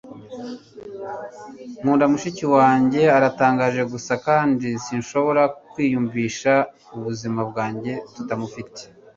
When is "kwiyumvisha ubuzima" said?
5.71-7.41